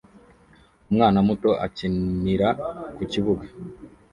Umwana 0.89 1.17
muto 1.27 1.49
akinira 1.65 2.47
ku 2.95 3.03
kibuga 3.11 3.45